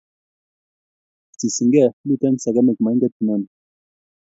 Sisin 1.39 1.69
kee 1.73 1.89
miten 2.07 2.35
semekik 2.43 2.79
mainget 2.83 3.13
inoni 3.21 3.47